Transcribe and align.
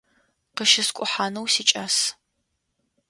Къыщыскӏухьанэу 0.55 1.45
сикӏас. 1.53 1.95